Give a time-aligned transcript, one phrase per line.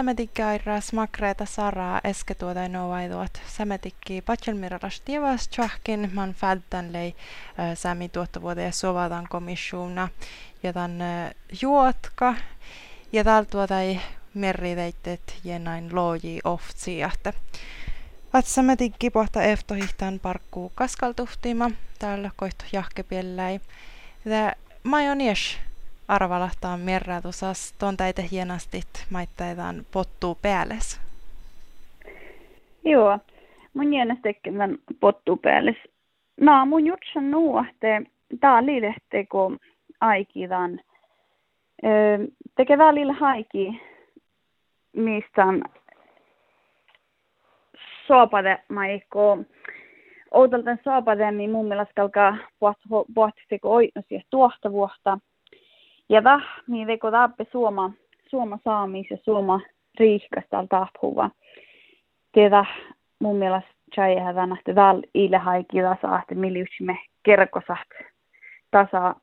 [0.00, 7.14] sämetikki aira smakreita saraa eske tuota novaiduot sämetikki patjelmiralas tievas tjahkin man fältän lei
[7.74, 8.10] sämi
[8.64, 10.08] ja sovadan komissiona
[10.62, 10.98] ja tän
[11.62, 12.34] juotka
[13.12, 14.00] ja täällä tuota ei
[14.34, 17.32] merriveittet jenain loji oftsiahte.
[18.32, 23.60] Vatsametikki pohta eftohihtan parkkuu kaskaltuhtima täällä koihtu jahkepielläi.
[24.24, 25.58] Ja majonies
[26.10, 31.00] arvalahtaan merratusas ton täitä hienastit maittaitaan pottuu päälles.
[32.84, 33.18] Joo,
[33.74, 35.76] mun jäänäs tekemään pottuu päälles.
[36.40, 38.02] No, mun jutsan nuohte,
[38.40, 39.58] tää liidehte, kun
[40.00, 40.80] aikidan.
[42.56, 43.80] Tekee välillä haiki,
[44.96, 45.44] mistä
[48.06, 49.38] soopade, maikko,
[50.30, 52.36] outalten soopade, niin mun mielestä kalkaa
[53.14, 55.18] pohti oinosia tuohta vuotta.
[56.10, 57.92] Ja väh, niin veko tappe suoma,
[58.30, 59.60] suoma saamis ja suoma
[59.98, 61.30] riikkasta tahpuva.
[62.32, 62.64] Tehdä
[63.18, 67.88] mun mielestä tjäjä vänähti väl ile haikilla saahti miljusimme kerkosat
[68.70, 69.14] tasa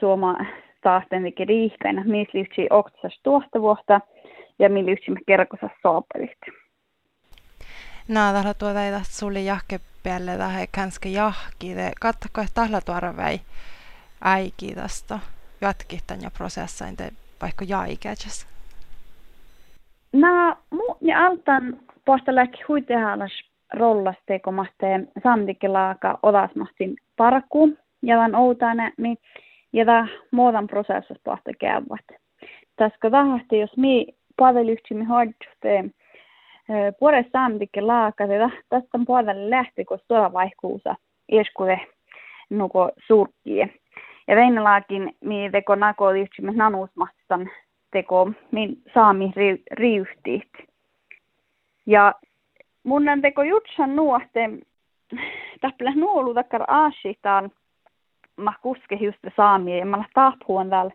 [0.00, 0.36] suoma
[0.82, 4.00] taahten vike riikkaina, misliutsi oktasas tuohta vuotta
[4.58, 6.38] ja miljusimme kerkosas soopelit.
[8.08, 11.74] No, tällä tuota ei tästä sulle jahke päälle tähän kanske jahki.
[12.00, 13.40] Katsoko, että tällä tuoda väi
[14.20, 15.18] äiki tästä
[15.60, 17.10] jatkihtan ja prosessain te
[17.42, 18.46] vaikka jaikäjäs?
[20.12, 23.32] No, mu ja altan posta läkki huitehalas
[23.74, 29.18] rollas tekomahteen samtikelaaka odasmahtin parku ja tämän outane, niin
[29.72, 32.20] ja tämä muodan prosessissa pohta käyvät.
[32.76, 35.84] Tässä tahti, jos mi palvelyyhtimme hoidutte
[36.98, 40.94] puolesta samtikelaaka, ja tästä on puolelle lähti, kun tuolla vaihkuusa
[41.32, 41.80] ieskuve
[42.50, 43.68] nuko surkkie.
[44.26, 47.50] Ja Veinalaakin mi teko nako yhtimme nanuusmastan
[47.90, 50.52] teko min saami ri, riihtiit.
[51.86, 52.14] Ja
[52.82, 54.50] munnen teko jutsan nuohte,
[55.60, 57.50] täppälä nuolu takkar aasitaan,
[58.36, 60.92] ma kuske just saami ja mä tahpuan täällä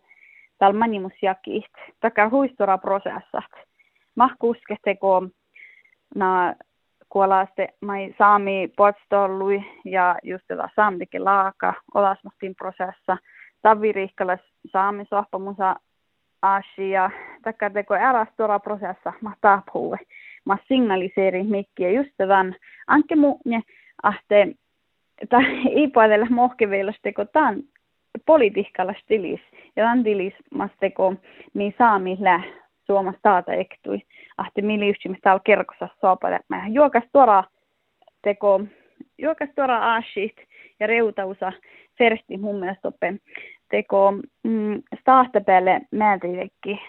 [0.58, 3.52] täällä manimusjakit, takkar huistora prosessat.
[4.14, 5.22] Ma kuske teko
[6.14, 6.54] na
[7.12, 13.16] kuolaste mai saami potstollui ja just tätä saamtike laaka olasmahtin prosessa.
[13.62, 14.40] Tavirihkalas
[14.72, 15.76] saami sohpamusa
[16.42, 17.10] asia,
[17.42, 19.98] takkar teko ärastora prosessa ma tahpuue.
[20.44, 22.56] Ma signaliseerin mikkiä just tämän
[22.86, 23.62] anke mugne
[24.02, 24.48] ahte
[25.28, 25.36] ta
[25.84, 27.62] ipaadella mohkeveilla teko tan
[28.26, 29.40] politiikalla stilis
[29.76, 31.14] ja tämän tilis mas teko
[31.54, 32.42] niin saami lä
[32.86, 34.02] Suomessa ektui.
[34.38, 36.40] Ahti miliusimme täällä kerkossa soopale.
[36.48, 37.44] Mä juokas tuora
[38.22, 38.60] teko,
[39.18, 40.36] juokas tuora aashit
[40.80, 41.52] ja reutausa
[41.98, 43.14] fersti mun mielestä oppe
[43.70, 44.12] teko
[44.42, 44.82] mm,
[45.46, 46.80] päälle määritekki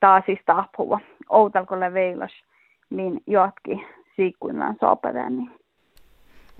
[0.00, 1.00] taasista tahpuva.
[1.28, 2.32] Outalkolle veilas,
[2.90, 3.86] niin jotki
[4.16, 5.36] siikkuillaan soopaleen.
[5.36, 5.50] Niin.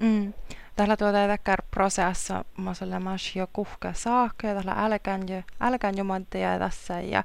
[0.00, 0.32] Mm.
[0.76, 6.04] Tällä tuota täkkär prosessa masallemas jo kuhka saakka ja tällä älkään jo älkään jo
[6.58, 7.24] tässä ja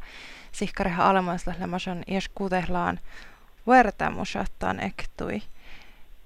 [0.51, 2.99] sihkareha alemassa lämmäsön ies kutehlaan
[3.67, 5.41] vertamusattaan ektui.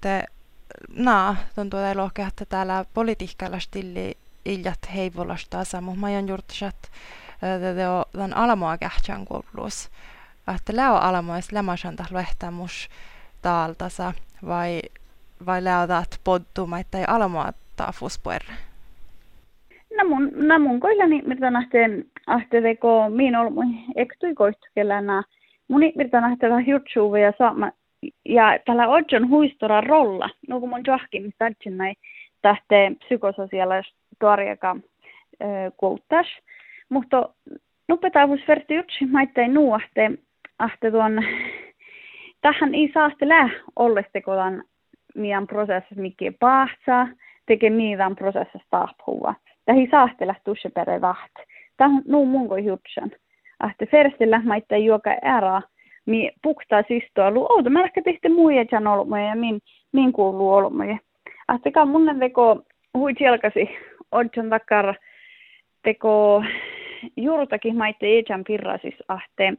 [0.02, 0.24] Te
[0.90, 6.30] naa, tuntuu ei lohkea, että täällä politiikalla stilli iljat heivolasta mutta mä oon
[7.88, 9.90] on tämän alamoa kähtsän koulussa.
[10.56, 12.90] Että leo alamois lämmäsön tällä lehtämus
[13.42, 14.14] taaltasa
[14.46, 14.82] vai
[15.46, 15.64] vai
[16.98, 18.54] ja alamoa taafuspuerre?
[19.98, 23.62] No mun, no mun koillani mitä nähteen ahteveko miin olmu
[23.96, 25.24] ektui koistukelana.
[25.68, 27.72] Mun mitä nähteen hiutsuuve ja saama
[28.26, 30.30] ja tällä ojon huistora rolla.
[30.48, 31.96] No kun mun johkin tajin näin
[32.42, 34.76] tähtee psykososiaalista tuoriaka
[35.78, 36.28] kuuttas.
[36.90, 37.30] Mutta
[37.88, 40.12] nupetaavus verti yksi maittain nuohte
[40.60, 41.24] ahte tuon
[42.42, 44.64] tähän ei saa lää ollestekolan
[45.14, 45.48] meidän
[45.96, 47.08] mikä pahtsaa,
[47.46, 49.34] tekee meidän prosessissa tahpua.
[49.66, 51.32] Tähän saahtella tusse pere vaht.
[51.78, 53.12] Tämä nuu mun kuin jutsan.
[53.60, 55.62] Ahte ferstillä maittaa juoka ära,
[56.06, 57.70] mi puktaa sistoa lu outo.
[57.70, 59.60] Mä ehkä tehty muija jan olmoja ja min,
[59.92, 60.98] min kuuluu olmoja.
[61.48, 62.62] Ahte ka munnen teko
[62.98, 63.70] hui jalkasi
[64.12, 64.96] odjon takar
[65.84, 66.44] teko
[67.18, 69.54] juurtakin maitte ejan pirrasis ahte.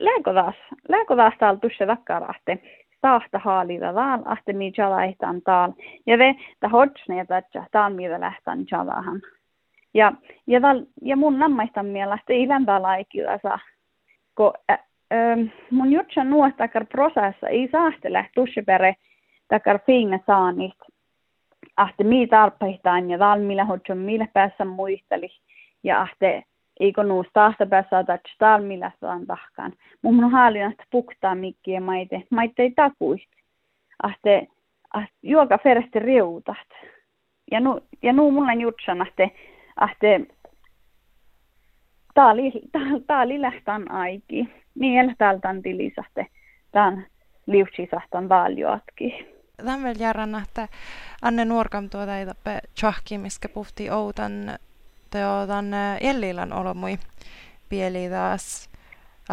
[0.00, 2.58] Lääkö taas, täällä tusse takkar ahte
[3.06, 5.72] tahta haalida vaan, ahte mi jalaitan taal.
[6.06, 9.20] Ja ve ta hodsne tatja taal mitä lähtän jalahan.
[9.94, 10.12] Ja,
[10.46, 13.58] ja, val, ja mun nammaistan mielestä ei lämpää laikilla
[14.34, 14.78] Ko, ä, ä,
[15.70, 18.94] mun jutsa nuostakar prosessa ei saahtele tussepere
[19.48, 20.78] takar finga saanit.
[21.76, 25.28] Ahte mi tarpeitaan ja millä hodson millä päässä muisteli.
[25.82, 26.44] Ja ahte
[26.80, 29.72] eikö nuus tahta päässä että tal millä saan tahkaan.
[30.02, 33.30] Mun on että puktaa mikkiä maite, maite ei takuist.
[34.02, 34.46] Ahte,
[34.92, 36.68] ahte juoka ferste riutat.
[37.50, 39.30] Ja nu, ja nu mulla jutsan, ahte,
[39.76, 40.20] ahte,
[42.30, 42.52] oli,
[43.06, 44.48] tää oli lähtän aiki.
[45.18, 46.26] Täältä on tilisahte.
[46.72, 47.06] Tän
[47.46, 49.12] liutsisahtan valjoatkin.
[49.56, 50.68] Tämän järjän, että
[51.22, 53.18] Anne Nuorkam tuota ei tappe tjahki,
[53.48, 54.32] puhti outan
[55.16, 55.66] teotan
[56.02, 56.98] Jellilän olomui
[57.68, 58.70] pieli taas,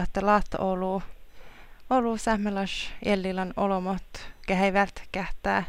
[0.03, 1.01] että laat olu,
[1.89, 5.63] olu sähmelas Jellilän olomot, keheivät kähtää,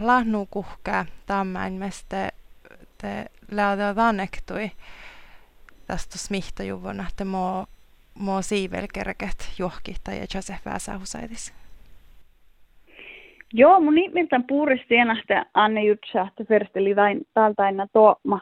[0.00, 2.28] lahnu kuhkää, tammain meste
[2.98, 4.70] te lähdö tannektui
[5.86, 7.66] tästä smihtajuvon, että mo,
[8.14, 11.54] mo siivelkerket johkita ja Joseph Väsähusaitis.
[13.52, 18.40] Joo, mun nimiltään puuristi enähtä Anne Jutsa, että versteli vain taltaina tuoma.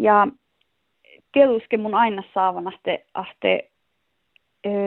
[0.00, 0.26] Ja
[1.32, 3.70] keluske mun aina saavan ahte, ahte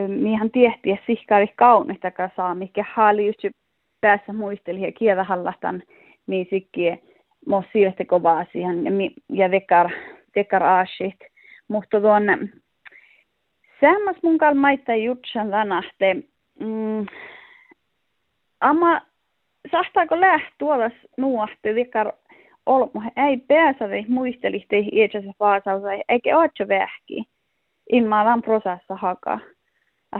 [0.08, 3.56] mihän tiehtiä sihkaari kaunista saa, mikä haali just
[4.00, 5.82] päässä muisteli ja kielahallahtan,
[6.26, 7.02] niin sikki
[7.46, 8.90] mo siirte kovaa siihen ja,
[9.32, 9.90] ja vekar,
[10.36, 11.16] vekar aasit.
[11.68, 12.38] Mutta tuonne
[13.80, 16.14] Sämmäs mun kalmaita jutsan tänahte,
[16.60, 17.06] mm,
[18.60, 19.00] amma
[19.70, 22.12] sahtaako lähtuolas nuohti vikar
[22.68, 27.24] olmo ei pääsävi muistelihti itse vaasaus eikä ootsa vähki
[27.92, 29.38] ilman prosessa haka.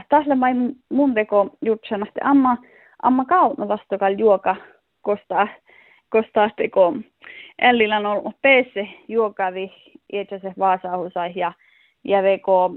[0.09, 0.53] Tässä mai
[0.89, 2.57] mun teko jutsan, että amma,
[3.03, 4.55] amma kauna vastakal juoka
[5.01, 5.47] kosta
[6.09, 6.93] kosta teko
[7.59, 9.71] ellillä on pääse juokavi
[10.13, 11.53] itse vaasaus ja
[12.03, 12.75] ja veko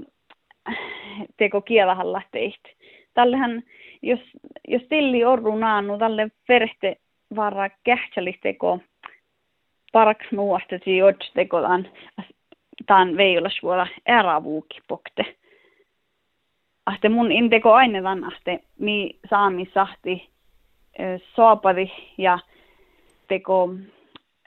[1.37, 2.69] teko kielahalla teistä.
[3.13, 3.63] Tällähän,
[4.01, 4.19] jos,
[4.67, 6.95] jos tilli orru naannu, tälle verhte
[7.35, 8.79] varra kähtsälisteko
[9.93, 11.01] paraks nuosta, si
[11.33, 11.89] teko tämän,
[12.85, 15.35] tämän veijolas vuola erävuuki pokte.
[16.85, 20.29] Ahte mun inteko aine ahte mi saami sahti
[21.35, 22.39] soapadi ja
[23.27, 23.69] teko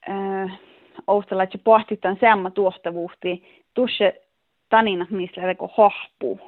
[0.08, 0.58] äh,
[1.06, 4.22] oustalaitse pohtitan seamma tuostavuuhti tusse
[4.68, 6.40] taninat, missä teko hohpuu.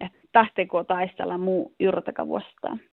[0.00, 2.80] Että tahteko taistella muu yrtäkä vastaan.